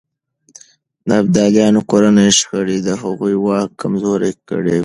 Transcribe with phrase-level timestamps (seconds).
[1.07, 4.79] د ابدالیانو کورنۍ شخړې د هغوی واک کمزوری کړی و.